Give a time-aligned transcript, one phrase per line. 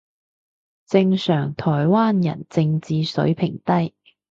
[0.87, 3.93] 正常台灣人正字水平低